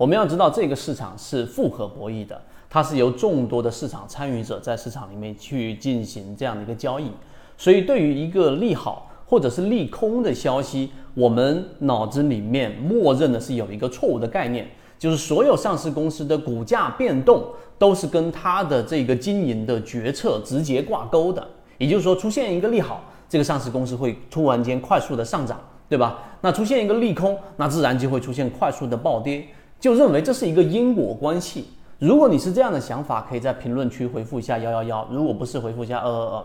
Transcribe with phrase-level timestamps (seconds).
[0.00, 7.10] 我们要知道，这个市场是复合博弈的，它是由众多的市场参与者在市场里面去进行这样的一个交易。
[7.58, 14.66] 所以，对于一个利好或者是利空的消息，我们脑子里面默认的是有一个错误的概念，
[14.98, 17.44] 就是所有上市公司的股价变动
[17.76, 21.46] 都是跟它的这个经营的决策直接挂钩的。
[21.76, 25.60] 也就是说，出现一个利好，这个上市公司会突然间快速的上涨，
[25.90, 26.20] 对吧？
[26.40, 29.46] 那出现一个利空，那自然就会出现快速的暴跌。
[29.80, 31.68] 就认为这是一个因果关系。
[31.98, 35.08] 如果你是这样的想法，可以在评论区回复一下幺幺幺。
[35.10, 36.44] 如果不是，回复一下二二二。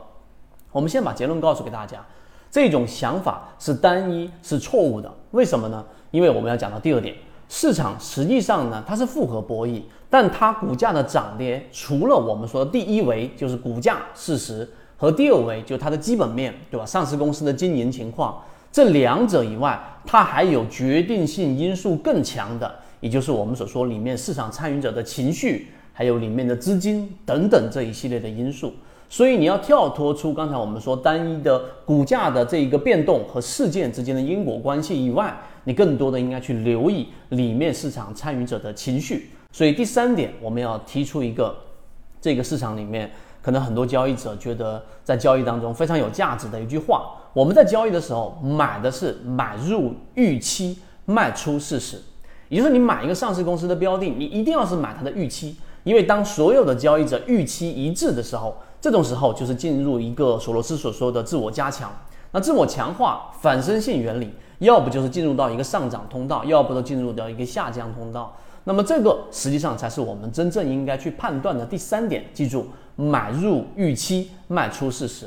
[0.72, 2.04] 我们先把结论告诉给大家，
[2.52, 5.14] 这种想法是单一，是错误的。
[5.32, 5.86] 为什么呢？
[6.12, 7.16] 因为我们要讲到第二点，
[7.48, 16.86] 市场实际上呢，它是复合博弈，但它股价的涨跌，除了我们说的第一维就是股价事实，和第二维就是它的基本面对吧？
[16.86, 22.80] 上市公司的经营情况，这两者以外，它还有决定性因素更强的。
[23.06, 28.74] 也就是我们所说里面市场参与者的情绪，还有里面的资金等等这一系列的因素，
[29.08, 35.32] 所以你要跳脱出刚才我们说单一的股价的这一个变动和事件之间的因果关系以外，
[35.66, 39.30] 你更多的应该去留意里面市场参与者的情绪。
[39.52, 41.56] 所以第三点，我们要提出一个
[42.20, 43.12] 这个市场里面
[43.44, 52.02] 可能很多交易者觉得在交易当中非常有价值的一句话：我们在交易的时候买的是买入预期，卖出事实。
[52.50, 61.92] 也就是你买一个上市公司的标的，你一定要是买它的预期，因为当所有的交易者预期一致的时候，这种时候就是进入一个索罗斯所说的自我加强。
[62.32, 64.30] 那自我强化反身性原理，
[64.60, 68.36] 要不就是进入到一个上涨通道，要不就进入到一个下降通道。
[68.66, 72.26] 那么这个实际上才是我们真正应该去判断的第三点。
[72.34, 75.24] 记住，买入预期，卖出事实。